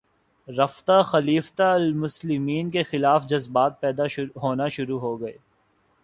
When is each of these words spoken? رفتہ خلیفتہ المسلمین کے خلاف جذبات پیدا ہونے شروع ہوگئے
رفتہ 0.47 1.01
خلیفتہ 1.01 1.63
المسلمین 1.63 2.69
کے 2.69 2.83
خلاف 2.83 3.27
جذبات 3.27 3.79
پیدا 3.81 4.03
ہونے 4.35 4.69
شروع 4.69 4.99
ہوگئے 4.99 5.33